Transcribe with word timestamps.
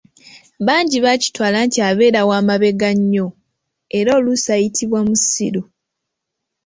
Bangi 0.67 0.97
bakitwala 1.05 1.57
nti 1.67 1.79
abeera 1.89 2.21
wa 2.29 2.39
"mabega 2.47 2.89
nnyo" 2.97 3.27
era 3.99 4.09
oluusi 4.17 4.47
ayitibwa 4.55 4.99
"musilu". 5.07 5.61